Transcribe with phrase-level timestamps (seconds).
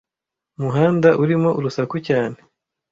[0.61, 2.37] muhanda urimo urusaku cyane.